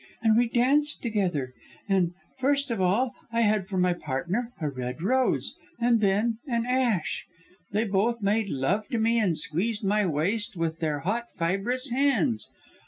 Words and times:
And 0.23 0.35
we 0.35 0.49
danced 0.49 1.03
together 1.03 1.53
and, 1.87 2.15
first 2.39 2.71
of 2.71 2.81
all, 2.81 3.13
I 3.31 3.41
had 3.41 3.67
for 3.67 3.77
my 3.77 3.93
partner, 3.93 4.51
a 4.59 4.67
red 4.67 5.03
rose 5.03 5.53
and 5.79 6.01
then, 6.01 6.39
an 6.47 6.65
ash. 6.65 7.27
They 7.71 7.83
both 7.83 8.19
made 8.19 8.49
love 8.49 8.87
to 8.87 8.97
me, 8.97 9.19
and 9.19 9.37
squeezed 9.37 9.83
my 9.83 10.07
waist 10.07 10.57
with 10.57 10.79
their 10.79 11.01
hot, 11.01 11.25
fibrous 11.35 11.89
hands. 11.91 12.49